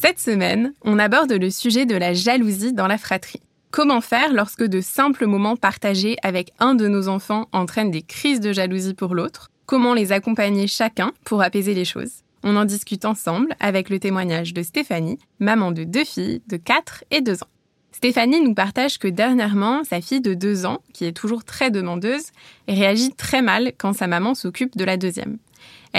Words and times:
Cette 0.00 0.20
semaine, 0.20 0.74
on 0.82 0.96
aborde 1.00 1.32
le 1.32 1.50
sujet 1.50 1.84
de 1.84 1.96
la 1.96 2.14
jalousie 2.14 2.72
dans 2.72 2.86
la 2.86 2.98
fratrie. 2.98 3.42
Comment 3.72 4.00
faire 4.00 4.32
lorsque 4.32 4.62
de 4.62 4.80
simples 4.80 5.26
moments 5.26 5.56
partagés 5.56 6.16
avec 6.22 6.52
un 6.60 6.76
de 6.76 6.86
nos 6.86 7.08
enfants 7.08 7.48
entraînent 7.50 7.90
des 7.90 8.02
crises 8.02 8.38
de 8.38 8.52
jalousie 8.52 8.94
pour 8.94 9.16
l'autre? 9.16 9.50
Comment 9.66 9.94
les 9.94 10.12
accompagner 10.12 10.68
chacun 10.68 11.10
pour 11.24 11.42
apaiser 11.42 11.74
les 11.74 11.84
choses? 11.84 12.22
On 12.44 12.54
en 12.54 12.64
discute 12.64 13.04
ensemble 13.04 13.56
avec 13.58 13.90
le 13.90 13.98
témoignage 13.98 14.54
de 14.54 14.62
Stéphanie, 14.62 15.18
maman 15.40 15.72
de 15.72 15.82
deux 15.82 16.04
filles 16.04 16.42
de 16.46 16.58
4 16.58 17.02
et 17.10 17.20
2 17.20 17.42
ans. 17.42 17.48
Stéphanie 17.90 18.40
nous 18.40 18.54
partage 18.54 19.00
que 19.00 19.08
dernièrement, 19.08 19.82
sa 19.82 20.00
fille 20.00 20.20
de 20.20 20.34
2 20.34 20.64
ans, 20.64 20.80
qui 20.94 21.06
est 21.06 21.12
toujours 21.12 21.42
très 21.42 21.72
demandeuse, 21.72 22.26
réagit 22.68 23.10
très 23.14 23.42
mal 23.42 23.72
quand 23.76 23.94
sa 23.94 24.06
maman 24.06 24.36
s'occupe 24.36 24.76
de 24.76 24.84
la 24.84 24.96
deuxième. 24.96 25.38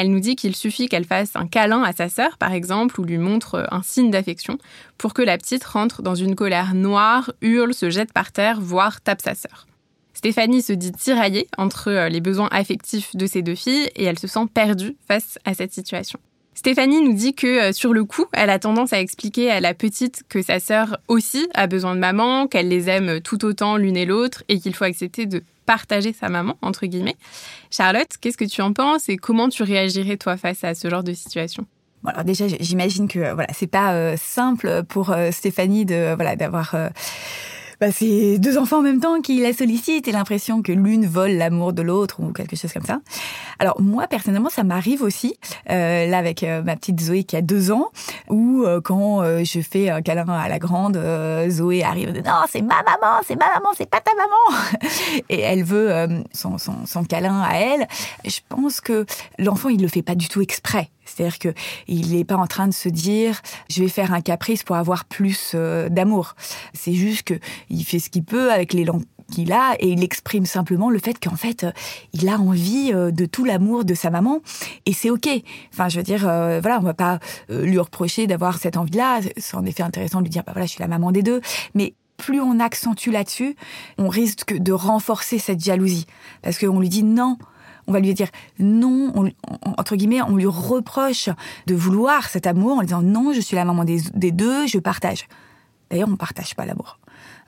Elle 0.02 0.12
nous 0.12 0.22
dit 0.22 0.38
qu'il 0.38 0.56
suffit 0.56 0.88
qu'elle 0.88 1.04
fasse 1.04 1.36
un 1.36 1.46
câlin 1.46 1.84
à 1.84 1.92
sa 1.92 2.08
sœur, 2.08 2.38
par 2.38 2.54
exemple, 2.54 3.02
ou 3.02 3.04
lui 3.04 3.18
montre 3.18 3.68
un 3.70 3.82
signe 3.84 4.12
d'affection, 4.12 4.58
pour 4.98 5.14
que 5.14 5.22
la 5.22 5.38
petite 5.38 5.66
rentre 5.66 6.02
dans 6.02 6.16
une 6.16 6.36
colère 6.36 6.74
noire, 6.74 7.34
hurle, 7.42 7.74
se 7.74 7.90
jette 7.90 8.14
par 8.14 8.32
terre, 8.32 8.62
voire 8.62 9.02
tape 9.02 9.22
sa 9.22 9.36
sœur. 9.36 9.68
Stéphanie 10.14 10.62
se 10.62 10.72
dit 10.72 10.94
tiraillée 10.94 11.50
entre 11.58 11.90
euh, 11.90 12.08
les 12.08 12.22
besoins 12.22 12.48
affectifs 12.52 13.14
de 13.14 13.26
ses 13.26 13.42
deux 13.42 13.56
filles 13.56 13.90
et 13.98 14.06
elle 14.06 14.18
se 14.18 14.28
sent 14.28 14.46
perdue 14.54 14.96
face 15.06 15.38
à 15.44 15.54
cette 15.54 15.74
situation. 15.74 16.18
Stéphanie 16.54 17.02
nous 17.02 17.14
dit 17.14 17.34
que 17.34 17.70
euh, 17.70 17.74
sur 17.74 17.94
le 17.94 18.06
coup, 18.06 18.26
elle 18.32 18.50
a 18.52 18.60
tendance 18.60 18.94
à 18.94 19.02
expliquer 19.02 19.52
à 19.52 19.60
la 19.60 19.74
petite 19.74 20.24
que 20.30 20.42
sa 20.42 20.62
sœur 20.62 20.98
aussi 21.10 21.50
a 21.54 21.68
besoin 21.68 21.96
de 21.96 22.00
maman, 22.00 22.48
qu'elle 22.48 22.70
les 22.70 22.88
aime 22.88 23.20
tout 23.20 23.44
autant 23.44 23.76
l'une 23.76 23.98
et 23.98 24.06
l'autre 24.06 24.44
et 24.48 24.62
qu'il 24.62 24.76
faut 24.76 24.86
accepter 24.86 25.26
de 25.26 25.44
partager 25.70 26.14
sa 26.14 26.30
maman, 26.30 26.58
entre 26.64 26.88
guillemets. 26.88 27.16
Charlotte, 27.70 28.10
qu'est-ce 28.20 28.38
que 28.38 28.46
tu 28.46 28.64
en 28.64 28.74
penses 28.74 29.08
et 29.08 29.18
comment 29.18 29.50
tu 29.50 29.62
réagirais 29.62 30.18
toi 30.18 30.36
face 30.36 30.64
à 30.64 30.74
ce 30.74 30.90
genre 30.90 31.04
de 31.04 31.14
situation? 31.14 31.68
Alors 32.04 32.24
déjà, 32.24 32.48
j'imagine 32.48 33.08
que 33.08 33.34
voilà, 33.36 33.50
c'est 33.54 33.68
pas 33.68 33.94
euh, 33.94 34.16
simple 34.18 34.82
pour 34.90 35.16
Stéphanie 35.30 35.86
de 35.86 36.16
voilà 36.16 36.36
d'avoir 36.36 36.74
bah, 37.80 37.92
c'est 37.92 38.38
deux 38.40 38.58
enfants 38.58 38.80
en 38.80 38.82
même 38.82 39.00
temps 39.00 39.22
qui 39.22 39.40
la 39.42 39.54
sollicitent 39.54 40.08
et 40.08 40.12
l'impression 40.12 40.62
que 40.62 40.72
l'une 40.72 41.06
vole 41.06 41.32
l'amour 41.32 41.72
de 41.72 41.82
l'autre 41.82 42.20
ou 42.20 42.34
quelque 42.34 42.56
chose 42.56 42.74
comme 42.74 42.86
ça. 42.86 43.00
Alors 43.58 43.80
moi 43.82 44.08
personnellement, 44.08 44.50
ça 44.50 44.64
m'arrive 44.64 45.02
aussi 45.02 45.38
euh, 45.70 46.06
là 46.08 46.18
avec 46.18 46.44
euh, 46.44 46.62
ma 46.62 46.76
petite 46.76 47.00
Zoé 47.00 47.24
qui 47.24 47.36
a 47.38 47.42
deux 47.42 47.72
ans, 47.72 47.92
ou 48.30 48.64
euh, 48.66 48.82
quand 48.82 49.22
euh, 49.22 49.44
je 49.44 49.62
fais 49.62 49.90
un 49.90 50.02
câlin 50.02 50.28
à 50.28 50.50
la 50.50 50.60
grande, 50.60 51.02
Zoé 51.50 51.84
arrive 51.84 52.12
de 52.12 52.20
non 52.20 52.46
c'est 52.50 52.62
ma 52.62 52.84
maman, 52.84 53.22
c'est 53.26 53.36
ma 53.36 53.48
maman, 53.54 53.70
c'est 53.78 53.90
pas 53.90 54.02
ta 54.02 54.12
maman, 54.16 54.82
et 55.30 55.40
elle 55.40 55.64
veut 55.64 55.90
son, 56.34 56.58
son, 56.58 56.86
son 56.86 57.04
câlin 57.04 57.42
à 57.42 57.56
elle. 57.56 57.88
Je 58.26 58.40
pense 58.50 58.82
que 58.82 59.06
l'enfant 59.38 59.70
il 59.70 59.82
le 59.82 59.88
fait 59.88 60.02
pas 60.02 60.16
du 60.16 60.28
tout 60.28 60.42
exprès. 60.42 60.90
C'est-à-dire 61.20 61.40
que 61.40 61.54
il 61.88 62.16
n'est 62.16 62.24
pas 62.24 62.38
en 62.38 62.48
train 62.48 62.68
de 62.68 62.74
se 62.74 62.88
dire 62.88 63.42
je 63.70 63.84
vais 63.84 63.90
faire 63.90 64.14
un 64.14 64.22
caprice 64.22 64.64
pour 64.64 64.78
avoir 64.78 65.04
plus 65.04 65.52
euh, 65.54 65.90
d'amour. 65.90 66.36
C'est 66.74 66.94
juste 66.94 67.24
que 67.24 67.34
il 67.70 67.84
fait 67.84 68.00
ce 68.00 68.10
qu'il 68.10 68.24
peut 68.24 68.52
avec 68.54 68.74
langues 68.74 69.04
qu'il 69.32 69.52
a 69.52 69.76
et 69.80 69.90
il 69.90 70.04
exprime 70.04 70.46
simplement 70.46 70.90
le 70.90 70.98
fait 70.98 71.20
qu'en 71.20 71.36
fait 71.36 71.66
euh, 71.66 71.72
il 72.14 72.30
a 72.30 72.40
envie 72.40 72.92
euh, 72.94 73.12
de 73.12 73.26
tout 73.26 73.44
l'amour 73.44 73.84
de 73.84 73.94
sa 73.94 74.10
maman 74.10 74.40
et 74.86 74.94
c'est 74.94 75.10
ok. 75.10 75.28
Enfin 75.74 75.90
je 75.90 75.98
veux 75.98 76.04
dire 76.04 76.22
voilà 76.22 76.80
on 76.80 76.84
va 76.84 76.94
pas 76.94 77.20
lui 77.50 77.78
reprocher 77.78 78.26
d'avoir 78.26 78.58
cette 78.58 78.78
envie-là. 78.78 79.20
C'est 79.36 79.58
en 79.58 79.66
effet 79.66 79.84
intéressant 79.84 80.20
de 80.20 80.24
lui 80.24 80.30
dire 80.30 80.44
bah 80.46 80.54
voilà 80.54 80.68
je 80.68 80.72
suis 80.72 80.82
la 80.82 80.88
maman 80.88 81.12
des 81.12 81.22
deux 81.22 81.42
mais 81.74 81.96
plus 82.16 82.40
on 82.40 82.60
accentue 82.60 83.12
là-dessus, 83.12 83.56
on 83.98 84.08
risque 84.08 84.58
de 84.58 84.72
renforcer 84.72 85.38
cette 85.38 85.64
jalousie 85.64 86.06
parce 86.42 86.58
qu'on 86.60 86.80
lui 86.80 86.90
dit 86.90 87.04
non 87.04 87.38
on 87.90 87.92
va 87.92 88.00
lui 88.00 88.14
dire 88.14 88.30
non, 88.60 89.12
entre 89.78 89.96
guillemets, 89.96 90.22
on 90.22 90.38
lui 90.38 90.46
reproche 90.46 91.30
de 91.66 91.76
vouloir 91.76 92.30
cet 92.30 92.48
amour 92.48 92.78
en 92.78 92.80
lui 92.82 92.88
disant 92.88 93.02
non, 93.02 93.34
je 93.34 93.42
suis 93.42 93.56
la 93.56 93.66
maman 93.66 93.84
des, 93.84 94.00
des 94.14 94.32
deux, 94.32 94.68
je 94.68 94.78
partage. 94.78 95.28
D'ailleurs, 95.90 96.08
on 96.10 96.16
partage 96.16 96.56
pas 96.56 96.66
l'amour. 96.66 97.00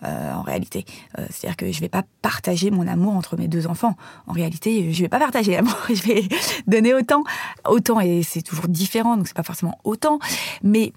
Euh, 0.04 0.34
en 0.34 0.42
réalité. 0.42 0.84
Euh, 1.20 1.26
c'est-à-dire 1.30 1.58
que 1.58 1.72
je 1.72 1.80
vais 1.80 1.88
pas 1.88 2.02
partager 2.24 2.72
mon 2.72 2.88
amour 2.88 3.14
entre 3.14 3.38
mes 3.38 3.48
deux 3.48 3.68
enfants. 3.68 3.96
En 4.26 4.32
réalité, 4.32 4.92
je 4.92 5.04
vais 5.04 5.10
pas 5.10 5.20
partager 5.20 5.52
l'amour. 5.52 5.78
Je 5.90 6.02
vais 6.02 6.24
donner 6.66 6.96
autant, 6.96 7.24
autant, 7.70 8.00
et 8.00 8.24
c'est 8.24 8.42
toujours 8.42 8.68
différent, 8.68 9.16
donc 9.16 9.28
c'est 9.28 9.36
pas 9.36 9.44
forcément 9.44 9.78
autant. 9.84 10.18
Mais 10.64 10.94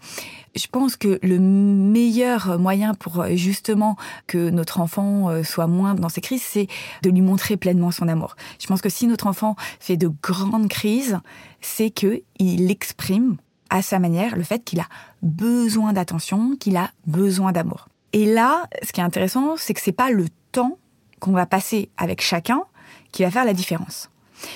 je 0.57 0.67
pense 0.69 0.97
que 0.97 1.19
le 1.23 1.39
meilleur 1.39 2.59
moyen 2.59 2.95
pour 2.95 3.27
justement 3.35 3.97
que 4.27 4.49
notre 4.49 4.81
enfant 4.81 5.29
euh, 5.29 5.43
soit 5.43 5.67
moins 5.67 5.95
dans 5.95 6.09
ces 6.09 6.23
crises, 6.23 6.43
c'est 6.43 6.69
de 7.03 7.11
lui 7.11 7.21
montrer 7.21 7.59
pleinement 7.59 7.91
son 7.91 8.09
amour. 8.09 8.37
Je 8.59 8.67
pense 8.67 8.81
que 8.81 8.89
si 8.89 9.07
notre 9.07 9.27
enfant 9.27 9.55
fait 9.81 9.99
de 9.99 10.09
grandes 10.23 10.69
crises, 10.69 11.19
c'est 11.61 11.91
que 11.91 12.23
il 12.39 12.71
exprime 12.71 13.37
à 13.69 13.83
sa 13.83 13.99
manière 13.99 14.35
le 14.35 14.45
fait 14.45 14.65
qu'il 14.65 14.81
a 14.81 14.87
besoin 15.21 15.93
d'attention, 15.93 16.57
qu'il 16.57 16.79
a 16.79 16.91
besoin 17.07 17.53
d'amour. 17.53 17.89
Et 18.15 18.27
là, 18.27 18.69
ce 18.85 18.93
qui 18.93 19.01
est 19.01 19.05
intéressant, 19.05 19.57
c'est 19.57 19.75
que 19.75 19.81
c'est 19.81 19.91
pas 19.91 20.09
le 20.09 20.27
temps 20.53 20.79
qu'on 21.19 21.33
va 21.33 21.47
passer 21.47 21.91
avec 21.97 22.23
chacun 22.23 22.63
qui 23.11 23.25
va 23.25 23.31
faire 23.33 23.45
la 23.45 23.55
différence. 23.55 24.09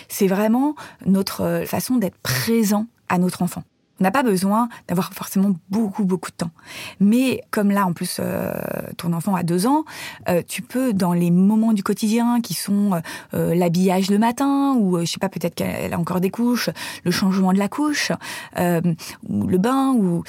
C'est 0.09 0.29
vraiment 0.29 0.77
notre 1.07 1.43
euh, 1.43 1.67
façon 1.67 1.97
d'être 1.97 2.19
présent 2.19 2.87
à 3.09 3.19
notre 3.19 3.43
enfant. 3.43 3.65
On 4.01 4.05
n'a 4.05 4.13
pas 4.13 4.23
besoin 4.23 4.69
d'avoir 4.87 5.13
forcément 5.13 5.57
beaucoup, 5.71 6.05
beaucoup 6.05 6.31
de 6.31 6.37
temps. 6.37 6.53
Mais 7.01 7.41
comme 7.51 7.73
là, 7.73 7.85
en 7.85 7.93
plus, 7.93 8.19
euh, 8.21 8.53
ton 8.97 9.13
enfant 9.13 9.35
a 9.35 9.43
deux 9.43 9.67
ans, 9.67 9.85
euh, 10.29 10.41
tu 10.47 10.63
peux, 10.63 10.93
dans 10.93 11.13
les 11.13 11.33
moments 11.33 11.73
du 11.73 11.83
quotidien 11.83 12.41
qui 12.41 12.55
sont 12.55 13.03
l'habillage 13.33 14.09
le 14.09 14.19
matin, 14.19 14.77
ou 14.79 15.01
je 15.01 15.05
sais 15.05 15.19
pas, 15.19 15.29
peut-être 15.29 15.57
qu'elle 15.57 15.93
a 15.93 15.99
encore 15.99 16.21
des 16.21 16.31
couches, 16.31 16.71
le 17.03 17.11
changement 17.11 17.53
de 17.53 17.59
la 17.59 17.69
couche, 17.69 18.13
ou 18.57 19.47
le 19.49 19.59
bain, 19.59 19.95
ou 19.95 20.23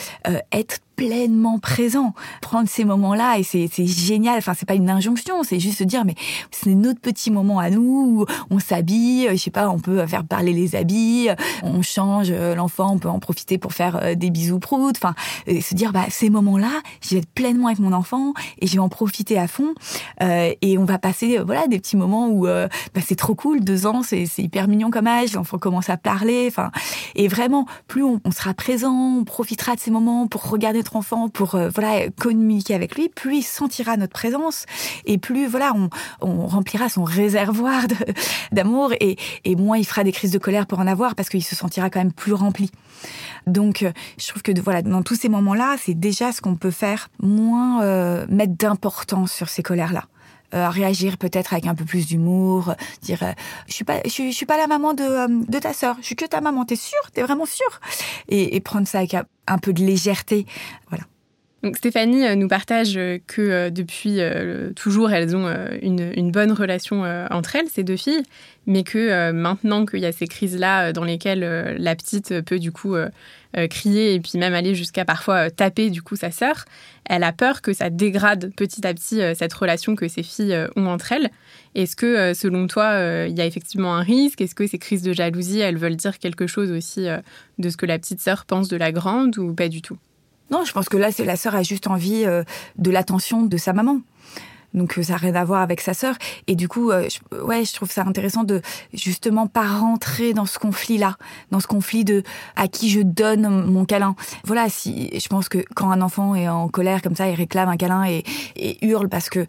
être 0.52 0.80
pleinement 1.00 1.60
présent. 1.60 2.14
Prendre 2.42 2.68
ces 2.68 2.84
moments-là 2.84 3.40
et 3.40 3.44
c'est 3.44 3.70
génial. 3.86 4.38
Enfin, 4.40 4.54
c'est 4.54 4.68
pas 4.68 4.76
une 4.76 4.90
injonction, 4.90 5.44
c'est 5.44 5.60
juste 5.60 5.78
se 5.78 5.86
dire 5.86 6.04
mais 6.04 6.16
c'est 6.52 6.76
notre 6.76 7.00
petit 7.00 7.32
moment 7.32 7.60
à 7.60 7.70
nous 7.70 7.80
où 8.20 8.26
on 8.50 8.60
s'habille, 8.60 9.30
je 9.32 9.38
sais 9.38 9.50
pas, 9.50 9.70
on 9.70 9.80
peut 9.80 10.06
faire 10.06 10.26
parler 10.26 10.52
les 10.52 10.76
habits, 10.76 11.30
on 11.64 11.82
change 11.82 12.32
l'enfant, 12.32 12.94
on 12.96 12.98
peut 12.98 13.08
en 13.08 13.20
profiter 13.20 13.58
pour 13.58 13.72
faire 13.72 13.96
euh, 14.02 14.16
des 14.16 14.30
bisous 14.30 14.60
proutes. 14.60 14.98
Enfin, 14.98 15.16
se 15.48 15.74
dire 15.74 15.94
bah 15.94 16.06
ces 16.10 16.30
moments-là, 16.30 16.82
je 17.02 17.12
vais 17.12 17.22
être 17.22 17.34
pleinement 17.34 17.68
avec 17.68 17.80
mon 17.80 17.94
enfant 17.94 18.34
et 18.60 18.68
je 18.68 18.74
vais 18.74 18.80
en 18.80 18.90
profiter 18.90 19.40
à 19.40 19.48
fond. 19.48 19.74
Euh, 20.22 20.52
et 20.62 20.78
on 20.78 20.84
va 20.84 21.00
passer 21.00 21.38
voilà 21.38 21.68
des 21.68 21.80
petits 21.80 21.96
moments 21.96 22.28
où 22.28 22.46
euh, 22.46 22.68
bah, 22.94 23.02
c'est 23.06 23.16
trop 23.16 23.36
cool. 23.36 23.62
Deux 23.62 23.86
ans, 23.86 24.04
c'est 24.04 24.28
hyper 24.38 24.68
mignon 24.68 24.90
comme 24.90 25.08
âge. 25.08 25.34
L'enfant 25.34 25.60
commence 25.60 25.90
à 25.90 25.96
parler. 25.96 26.48
Enfin, 26.50 26.72
et 27.16 27.30
vraiment 27.30 27.66
plus 27.88 28.04
on 28.04 28.20
sera 28.32 28.54
présent, 28.54 29.20
on 29.20 29.24
profitera 29.24 29.76
de 29.76 29.80
ces 29.80 29.92
moments 29.92 30.28
pour 30.28 30.50
regarder 30.50 30.84
enfant 30.96 31.30
pour 31.30 31.56
euh, 31.56 31.70
voilà 31.70 32.10
communiquer 32.10 32.74
avec 32.74 32.96
lui, 32.96 33.10
plus 33.10 33.38
il 33.38 33.44
sentira 33.44 33.98
notre 33.98 34.14
présence 34.14 34.66
et 35.06 35.18
plus 35.18 35.48
voilà 35.48 35.74
on, 35.76 35.90
on 36.22 36.48
remplira 36.48 36.90
son 36.90 37.04
réservoir 37.04 37.84
d'amour 38.52 38.94
et, 39.00 39.18
et 39.46 39.56
moins 39.56 39.78
il 39.78 39.86
fera 39.86 40.04
des 40.04 40.12
crises 40.12 40.32
de 40.32 40.38
colère 40.38 40.68
pour 40.68 40.80
en 40.80 40.88
avoir 40.88 41.16
parce 41.16 41.30
qu'il 41.30 41.44
se 41.44 41.56
sentira 41.56 41.90
quand 41.90 42.00
même 42.00 42.14
plus 42.14 42.34
rempli. 42.34 42.72
Donc 43.48 43.84
euh, 43.84 43.92
je 44.18 44.28
trouve 44.28 44.42
que 44.42 44.52
voilà 44.60 44.82
dans 44.82 45.04
tous 45.04 45.16
ces 45.16 45.30
moments-là, 45.30 45.76
c'est 45.80 45.94
déjà 45.94 46.32
ce 46.32 46.42
qu'on 46.42 46.56
peut 46.56 46.72
faire, 46.72 47.10
moins 47.22 47.84
euh, 47.84 48.26
mettre 48.30 48.54
d'importance 48.54 49.32
sur 49.32 49.50
ces 49.50 49.64
colères-là. 49.64 50.06
réagir 50.52 51.18
peut-être 51.18 51.54
avec 51.54 51.68
un 51.68 51.76
peu 51.76 51.86
plus 51.86 52.08
d'humour, 52.08 52.74
dire 53.02 53.20
je 53.68 53.74
suis 53.74 53.86
pas 53.86 54.02
je, 54.06 54.32
suis 54.32 54.46
pas 54.46 54.58
la 54.58 54.68
maman 54.68 54.94
de, 54.94 55.46
de 55.50 55.60
ta 55.60 55.74
sœur, 55.74 55.96
je 56.02 56.06
suis 56.06 56.16
que 56.16 56.26
ta 56.26 56.42
maman, 56.42 56.66
t'es 56.66 56.76
sûre, 56.76 57.12
t'es 57.14 57.22
vraiment 57.22 57.46
sûre? 57.46 57.80
Et, 58.28 58.56
et 58.56 58.60
prendre 58.60 58.88
ça 58.88 59.00
avec 59.00 59.16
un 59.50 59.58
peu 59.58 59.74
de 59.74 59.84
légèreté. 59.84 60.46
Voilà. 60.90 61.06
Donc 61.64 61.76
Stéphanie 61.76 62.26
euh, 62.26 62.36
nous 62.36 62.48
partage 62.48 62.96
euh, 62.96 63.18
que 63.28 63.42
euh, 63.42 63.70
depuis 63.70 64.20
toujours, 64.76 65.12
elles 65.12 65.36
ont 65.36 65.48
une, 65.82 66.32
bonne 66.32 66.52
relation 66.52 67.04
entre 67.32 67.56
elles, 67.56 67.68
ces 67.70 67.84
deux 67.84 67.98
filles, 67.98 68.24
mais 68.68 68.84
que 68.84 69.32
maintenant 69.32 69.86
qu'il 69.86 70.00
y 70.00 70.06
a 70.06 70.12
ces 70.12 70.28
crises-là 70.28 70.94
dans 70.94 71.04
lesquelles 71.04 71.76
la 71.80 71.96
petite 71.96 72.42
peut 72.42 72.60
du 72.60 72.72
coup 72.72 72.96
crier 73.70 74.14
et 74.14 74.20
puis 74.20 74.38
même 74.38 74.54
aller 74.54 74.76
jusqu'à 74.76 75.06
parfois 75.06 75.50
taper 75.50 75.90
du 75.90 76.02
coup 76.02 76.16
sa 76.16 76.32
sœur, 76.32 76.66
elle 77.06 77.24
a 77.24 77.32
peur 77.34 77.62
que 77.62 77.74
ça 77.74 77.90
dégrade 77.90 78.54
petit 78.56 78.86
à 78.86 78.94
petit 78.94 79.22
cette 79.36 79.54
relation 79.54 79.96
que 79.96 80.08
ces 80.08 80.24
filles 80.24 80.56
ont 80.76 80.88
entre 80.88 81.12
elles. 81.12 81.30
Est-ce 81.74 81.96
que 81.96 82.34
selon 82.34 82.68
toi, 82.68 83.26
il 83.28 83.36
y 83.36 83.42
a 83.42 83.46
effectivement 83.46 83.96
un 83.96 84.02
risque? 84.02 84.42
Est-ce 84.42 84.54
que 84.54 84.68
ces 84.68 84.78
crises 84.78 85.02
de 85.02 85.14
jalousie, 85.14 85.60
elles 85.60 85.78
veulent 85.78 85.96
dire 85.96 86.20
quelque 86.20 86.46
chose 86.46 86.72
aussi 86.72 87.08
de 87.58 87.70
ce 87.70 87.78
que 87.78 87.88
la 87.88 87.98
petite 87.98 88.22
sœur 88.22 88.46
pense 88.46 88.68
de 88.68 88.78
la 88.78 88.92
grande 88.92 89.38
ou 89.40 89.54
pas 89.54 89.68
du 89.68 89.82
tout? 89.82 89.98
Non, 90.52 90.66
je 90.66 90.72
pense 90.72 90.90
que 90.90 90.98
là, 90.98 91.12
c'est 91.12 91.26
la 91.26 91.36
sœur 91.36 91.56
a 91.56 91.64
juste 91.64 91.88
envie 91.88 92.26
euh, 92.26 92.44
de 92.78 92.92
l'attention 92.92 93.44
de 93.44 93.58
sa 93.58 93.74
maman. 93.74 94.02
Donc 94.74 94.98
euh, 94.98 95.04
ça 95.04 95.14
n'a 95.14 95.18
rien 95.18 95.36
à 95.36 95.44
voir 95.44 95.62
avec 95.62 95.82
sa 95.82 95.94
sœur. 95.94 96.16
Et 96.48 96.56
du 96.56 96.68
coup, 96.68 96.92
euh, 96.92 97.08
je, 97.10 97.38
ouais, 97.42 97.66
je 97.66 97.74
trouve 97.74 97.92
ça 97.92 98.04
intéressant 98.06 98.44
de 98.44 98.62
justement 98.94 99.48
pas 99.48 99.68
rentrer 99.68 100.34
dans 100.34 100.46
ce 100.46 100.60
conflit-là, 100.60 101.18
dans 101.52 101.60
ce 101.60 101.68
conflit 101.68 102.04
de 102.04 102.24
à 102.56 102.68
qui 102.68 102.90
je 102.90 103.02
donne 103.02 103.66
mon 103.66 103.86
câlin. 103.86 104.16
Voilà, 104.46 104.70
si 104.70 105.10
je 105.20 105.28
pense 105.28 105.50
que 105.50 105.60
quand 105.76 105.92
un 105.92 106.02
enfant 106.02 106.36
est 106.36 106.48
en 106.48 106.68
colère 106.68 107.02
comme 107.02 107.16
ça, 107.16 107.30
il 107.30 107.36
réclame 107.36 107.70
un 107.70 107.78
câlin 107.78 108.06
et, 108.06 108.24
et 108.56 108.86
hurle 108.86 109.10
parce 109.10 109.30
que 109.30 109.46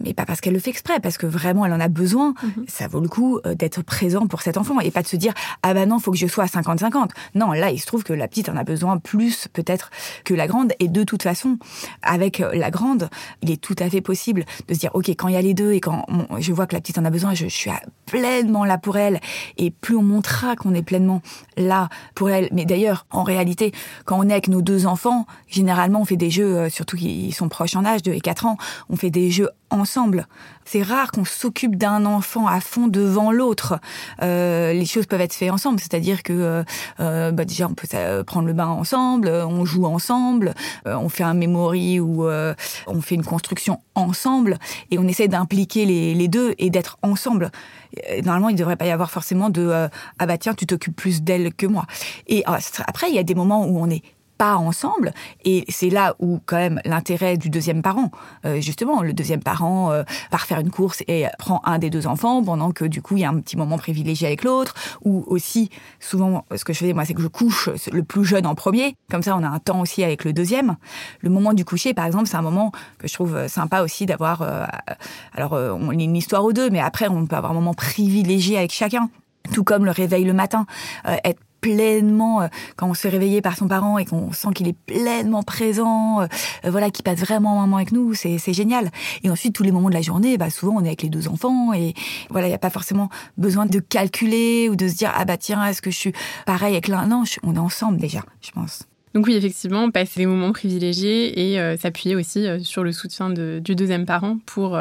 mais 0.00 0.14
pas 0.14 0.26
parce 0.26 0.40
qu'elle 0.40 0.54
le 0.54 0.58
fait 0.58 0.70
exprès, 0.70 1.00
parce 1.00 1.18
que 1.18 1.26
vraiment 1.26 1.64
elle 1.66 1.72
en 1.72 1.80
a 1.80 1.88
besoin. 1.88 2.34
Mhm. 2.42 2.64
Ça 2.68 2.88
vaut 2.88 3.00
le 3.00 3.08
coup 3.08 3.38
euh, 3.46 3.54
d'être 3.54 3.82
présent 3.82 4.26
pour 4.26 4.42
cet 4.42 4.56
enfant 4.56 4.80
et 4.80 4.90
pas 4.90 5.02
de 5.02 5.06
se 5.06 5.16
dire 5.16 5.32
ah 5.62 5.74
ben 5.74 5.88
non, 5.88 5.98
faut 5.98 6.10
que 6.10 6.16
je 6.16 6.26
sois 6.26 6.44
à 6.44 6.46
50-50. 6.46 7.10
Non, 7.34 7.52
là 7.52 7.70
il 7.70 7.78
se 7.78 7.86
trouve 7.86 8.04
que 8.04 8.12
la 8.12 8.28
petite 8.28 8.48
en 8.48 8.56
a 8.56 8.64
besoin 8.64 8.98
plus 8.98 9.48
peut-être 9.52 9.90
que 10.24 10.34
la 10.34 10.46
grande 10.46 10.72
et 10.80 10.88
de 10.88 11.04
toute 11.04 11.22
façon 11.22 11.58
avec 12.02 12.38
la 12.38 12.70
grande, 12.70 13.08
il 13.42 13.50
est 13.50 13.60
tout 13.60 13.76
à 13.78 13.88
fait 13.88 14.00
possible 14.00 14.44
de 14.68 14.74
se 14.74 14.78
dire 14.80 14.90
ok 14.94 15.08
quand 15.10 15.28
il 15.28 15.34
y 15.34 15.36
a 15.36 15.42
les 15.42 15.54
deux 15.54 15.72
et 15.72 15.80
quand 15.80 16.06
je 16.38 16.52
vois 16.52 16.66
que 16.66 16.74
la 16.74 16.80
petite 16.80 16.98
en 16.98 17.04
a 17.04 17.10
besoin, 17.10 17.34
je, 17.34 17.46
suis 17.46 17.70
pleinement 18.06 18.64
là 18.64 18.78
pour 18.78 18.96
elle 18.96 19.20
et 19.56 19.70
plus 19.70 19.96
on 19.96 20.02
montrera 20.02 20.56
qu'on 20.56 20.74
est 20.74 20.82
pleinement 20.82 21.22
là 21.56 21.88
pour 22.14 22.30
elle. 22.30 22.48
Mais 22.52 22.64
d'ailleurs 22.64 23.06
en 23.10 23.22
réalité 23.22 23.72
quand 24.04 24.18
on 24.18 24.28
est 24.28 24.32
avec 24.32 24.48
nos 24.48 24.62
deux 24.62 24.86
enfants, 24.86 25.26
généralement 25.48 26.00
on 26.00 26.04
fait 26.04 26.16
des 26.16 26.30
jeux, 26.30 26.56
euh, 26.56 26.68
surtout 26.68 26.96
qu'ils 26.96 27.34
sont 27.34 27.48
proches 27.48 27.76
en 27.76 27.84
âge, 27.84 28.02
2 28.02 28.12
et 28.12 28.20
4 28.20 28.46
ans, 28.46 28.56
on 28.88 28.96
fait 28.96 29.10
des 29.10 29.30
jeux 29.30 29.48
ensemble. 29.70 30.26
C'est 30.64 30.82
rare 30.82 31.10
qu'on 31.10 31.24
s'occupe 31.24 31.76
d'un 31.76 32.06
enfant 32.06 32.46
à 32.46 32.60
fond 32.60 32.86
devant 32.88 33.32
l'autre. 33.32 33.78
Euh, 34.22 34.72
les 34.72 34.86
choses 34.86 35.06
peuvent 35.06 35.20
être 35.20 35.34
faites 35.34 35.50
ensemble, 35.50 35.78
c'est-à-dire 35.80 36.22
que 36.22 36.32
euh, 36.32 36.64
euh, 37.00 37.32
bah 37.32 37.44
déjà 37.44 37.68
on 37.68 37.74
peut 37.74 37.88
prendre 38.24 38.46
le 38.46 38.54
bain 38.54 38.66
ensemble, 38.66 39.28
on 39.28 39.64
joue 39.64 39.84
ensemble, 39.84 40.54
on 40.86 41.08
fait 41.08 41.24
un 41.24 41.34
memory 41.34 42.00
ou 42.00 42.26
on 42.26 43.00
fait 43.02 43.14
une 43.14 43.24
construction 43.24 43.80
ensemble 43.94 44.58
et 44.90 44.98
on 44.98 45.06
essaie 45.06 45.28
d'impliquer 45.28 45.86
les, 45.86 46.14
les, 46.14 46.28
deux 46.28 46.54
et 46.58 46.70
d'être 46.70 46.98
ensemble. 47.02 47.50
Normalement, 48.24 48.48
il 48.48 48.54
ne 48.54 48.58
devrait 48.58 48.76
pas 48.76 48.86
y 48.86 48.90
avoir 48.90 49.10
forcément 49.10 49.50
de 49.50 49.88
ah 50.18 50.26
bah 50.26 50.38
tiens 50.38 50.54
tu 50.54 50.66
t'occupes 50.66 50.96
plus 50.96 51.22
d'elle 51.22 51.52
que 51.52 51.66
moi. 51.66 51.86
Et 52.26 52.42
ah, 52.46 52.58
après 52.86 53.08
il 53.10 53.14
y 53.14 53.18
a 53.18 53.22
des 53.22 53.34
moments 53.34 53.66
où 53.66 53.78
on 53.78 53.90
est 53.90 54.02
pas 54.38 54.56
ensemble. 54.56 55.12
Et 55.44 55.64
c'est 55.68 55.90
là 55.90 56.14
où 56.18 56.40
quand 56.46 56.56
même 56.56 56.80
l'intérêt 56.84 57.36
du 57.36 57.50
deuxième 57.50 57.82
parent, 57.82 58.10
euh, 58.44 58.60
justement, 58.60 59.02
le 59.02 59.12
deuxième 59.12 59.42
parent 59.42 59.90
euh, 59.92 60.02
part 60.30 60.46
faire 60.46 60.60
une 60.60 60.70
course 60.70 61.02
et 61.08 61.26
prend 61.38 61.60
un 61.64 61.78
des 61.78 61.90
deux 61.90 62.06
enfants 62.06 62.42
pendant 62.42 62.72
que 62.72 62.84
du 62.84 63.02
coup 63.02 63.16
il 63.16 63.20
y 63.20 63.24
a 63.24 63.30
un 63.30 63.40
petit 63.40 63.56
moment 63.56 63.78
privilégié 63.78 64.26
avec 64.26 64.44
l'autre. 64.44 64.74
Ou 65.04 65.24
aussi, 65.26 65.70
souvent, 66.00 66.44
ce 66.54 66.64
que 66.64 66.72
je 66.72 66.78
fais 66.78 66.92
moi, 66.92 67.04
c'est 67.04 67.14
que 67.14 67.22
je 67.22 67.28
couche 67.28 67.70
le 67.90 68.02
plus 68.02 68.24
jeune 68.24 68.46
en 68.46 68.54
premier. 68.54 68.96
Comme 69.10 69.22
ça, 69.22 69.36
on 69.36 69.42
a 69.42 69.48
un 69.48 69.58
temps 69.58 69.80
aussi 69.80 70.02
avec 70.04 70.24
le 70.24 70.32
deuxième. 70.32 70.76
Le 71.20 71.30
moment 71.30 71.52
du 71.52 71.64
coucher, 71.64 71.94
par 71.94 72.06
exemple, 72.06 72.26
c'est 72.26 72.36
un 72.36 72.42
moment 72.42 72.72
que 72.98 73.08
je 73.08 73.14
trouve 73.14 73.46
sympa 73.48 73.82
aussi 73.82 74.06
d'avoir. 74.06 74.42
Euh, 74.42 74.64
alors, 75.34 75.52
on 75.52 75.90
lit 75.90 76.04
une 76.04 76.16
histoire 76.16 76.44
ou 76.44 76.52
deux, 76.52 76.70
mais 76.70 76.80
après, 76.80 77.08
on 77.08 77.26
peut 77.26 77.36
avoir 77.36 77.52
un 77.52 77.56
moment 77.56 77.74
privilégié 77.74 78.58
avec 78.58 78.72
chacun 78.72 79.08
tout 79.52 79.62
comme 79.62 79.84
le 79.84 79.90
réveil 79.90 80.24
le 80.24 80.32
matin, 80.32 80.64
être 81.22 81.43
pleinement, 81.64 82.42
euh, 82.42 82.48
quand 82.76 82.90
on 82.90 82.92
se 82.92 83.00
fait 83.00 83.08
réveiller 83.08 83.40
par 83.40 83.56
son 83.56 83.68
parent 83.68 83.96
et 83.96 84.04
qu'on 84.04 84.32
sent 84.32 84.48
qu'il 84.54 84.68
est 84.68 84.76
pleinement 84.86 85.42
présent, 85.42 86.20
euh, 86.20 86.26
voilà, 86.64 86.90
qu'il 86.90 87.02
passe 87.04 87.20
vraiment 87.20 87.58
un 87.58 87.62
moment 87.62 87.76
avec 87.76 87.90
nous, 87.90 88.12
c'est 88.12 88.52
génial. 88.52 88.90
Et 89.22 89.30
ensuite, 89.30 89.54
tous 89.54 89.62
les 89.62 89.72
moments 89.72 89.88
de 89.88 89.94
la 89.94 90.02
journée, 90.02 90.36
bah, 90.36 90.50
souvent, 90.50 90.74
on 90.76 90.84
est 90.84 90.88
avec 90.88 91.00
les 91.00 91.08
deux 91.08 91.26
enfants 91.26 91.72
et 91.72 91.94
voilà, 92.28 92.48
il 92.48 92.50
n'y 92.50 92.54
a 92.54 92.58
pas 92.58 92.68
forcément 92.68 93.08
besoin 93.38 93.64
de 93.64 93.78
calculer 93.78 94.68
ou 94.68 94.76
de 94.76 94.86
se 94.88 94.94
dire, 94.94 95.10
ah 95.16 95.24
bah 95.24 95.38
tiens, 95.38 95.64
est-ce 95.64 95.80
que 95.80 95.90
je 95.90 95.96
suis 95.96 96.12
pareil 96.44 96.74
avec 96.74 96.86
l'un? 96.86 97.06
Non, 97.06 97.24
on 97.42 97.54
est 97.54 97.58
ensemble 97.58 97.96
déjà, 97.96 98.20
je 98.42 98.50
pense. 98.50 98.82
Donc 99.14 99.26
oui, 99.26 99.34
effectivement, 99.34 99.90
passer 99.90 100.20
des 100.20 100.26
moments 100.26 100.52
privilégiés 100.52 101.52
et 101.52 101.60
euh, 101.60 101.78
s'appuyer 101.78 102.14
aussi 102.14 102.46
sur 102.62 102.84
le 102.84 102.92
soutien 102.92 103.30
du 103.30 103.74
deuxième 103.74 104.04
parent 104.04 104.36
pour 104.44 104.78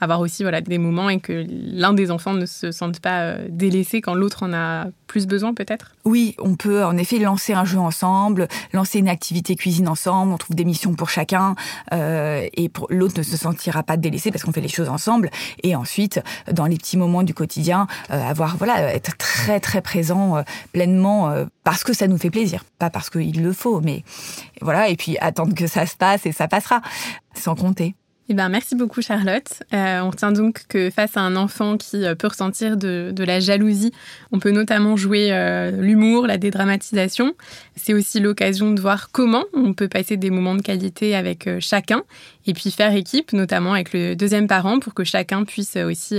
avoir 0.00 0.20
aussi 0.20 0.42
voilà, 0.42 0.60
des 0.60 0.78
moments 0.78 1.08
et 1.08 1.20
que 1.20 1.44
l'un 1.48 1.92
des 1.92 2.10
enfants 2.10 2.34
ne 2.34 2.46
se 2.46 2.72
sente 2.72 3.00
pas 3.00 3.22
euh, 3.22 3.46
délaissé 3.48 4.00
quand 4.00 4.14
l'autre 4.14 4.42
en 4.42 4.52
a 4.52 4.86
plus 5.06 5.26
besoin 5.26 5.54
peut-être? 5.54 5.92
Oui, 6.04 6.34
on 6.38 6.56
peut 6.56 6.84
en 6.84 6.96
effet 6.96 7.18
lancer 7.18 7.52
un 7.52 7.64
jeu 7.64 7.78
ensemble, 7.78 8.48
lancer 8.72 8.98
une 8.98 9.08
activité 9.08 9.54
cuisine 9.56 9.88
ensemble, 9.88 10.32
on 10.32 10.36
trouve 10.36 10.56
des 10.56 10.64
missions 10.64 10.94
pour 10.94 11.10
chacun 11.10 11.54
euh, 11.92 12.46
et 12.54 12.68
pour 12.68 12.86
l'autre 12.90 13.14
ne 13.18 13.22
se 13.22 13.36
sentira 13.36 13.82
pas 13.82 13.96
délaissé 13.96 14.30
parce 14.30 14.44
qu'on 14.44 14.52
fait 14.52 14.60
les 14.60 14.68
choses 14.68 14.88
ensemble 14.88 15.30
et 15.62 15.76
ensuite 15.76 16.20
dans 16.52 16.66
les 16.66 16.76
petits 16.76 16.96
moments 16.96 17.22
du 17.22 17.34
quotidien 17.34 17.86
euh, 18.10 18.22
avoir 18.22 18.56
voilà 18.56 18.94
être 18.94 19.16
très 19.16 19.60
très 19.60 19.80
présent 19.80 20.42
pleinement 20.72 21.32
parce 21.64 21.84
que 21.84 21.92
ça 21.92 22.08
nous 22.08 22.18
fait 22.18 22.30
plaisir, 22.30 22.64
pas 22.78 22.90
parce 22.90 23.10
qu'il 23.10 23.42
le 23.42 23.52
faut 23.52 23.80
mais 23.80 24.04
voilà 24.60 24.88
et 24.88 24.96
puis 24.96 25.16
attendre 25.18 25.54
que 25.54 25.66
ça 25.66 25.86
se 25.86 25.96
passe 25.96 26.26
et 26.26 26.32
ça 26.32 26.48
passera 26.48 26.80
sans 27.34 27.54
compter. 27.54 27.94
Eh 28.28 28.34
ben, 28.34 28.48
merci 28.48 28.74
beaucoup 28.74 29.02
Charlotte. 29.02 29.62
Euh, 29.72 30.00
on 30.00 30.10
retient 30.10 30.32
donc 30.32 30.64
que 30.68 30.90
face 30.90 31.16
à 31.16 31.20
un 31.20 31.36
enfant 31.36 31.76
qui 31.76 32.04
euh, 32.04 32.16
peut 32.16 32.26
ressentir 32.26 32.76
de, 32.76 33.14
la 33.24 33.38
jalousie, 33.38 33.92
on 34.32 34.40
peut 34.40 34.50
notamment 34.50 34.96
jouer 34.96 35.28
euh, 35.30 35.70
l'humour, 35.70 36.26
la 36.26 36.36
dédramatisation. 36.36 37.34
C'est 37.76 37.94
aussi 37.94 38.18
l'occasion 38.18 38.72
de 38.72 38.80
voir 38.80 39.10
comment 39.12 39.44
on 39.52 39.74
peut 39.74 39.86
passer 39.86 40.16
des 40.16 40.30
moments 40.30 40.56
de 40.56 40.62
qualité 40.62 41.14
avec 41.14 41.48
chacun 41.60 42.02
et 42.48 42.52
puis 42.52 42.72
faire 42.72 42.92
équipe, 42.96 43.32
notamment 43.32 43.74
avec 43.74 43.92
le 43.92 44.16
deuxième 44.16 44.48
parent, 44.48 44.80
pour 44.80 44.92
que 44.92 45.04
chacun 45.04 45.44
puisse 45.44 45.76
aussi 45.76 46.18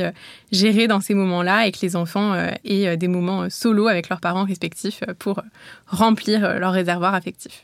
gérer 0.54 0.88
dans 0.88 1.02
ces 1.02 1.14
moments-là 1.14 1.68
et 1.68 1.74
que 1.74 1.80
les 1.82 1.98
enfants 1.98 2.36
aient 2.64 2.96
des 2.96 3.08
moments 3.10 3.50
solo 3.50 3.88
avec 3.88 4.08
leurs 4.08 4.22
parents 4.22 4.46
respectifs 4.46 5.04
pour 5.20 5.42
remplir 5.88 6.60
leur 6.60 6.72
réservoir 6.72 7.14
affectif. 7.14 7.64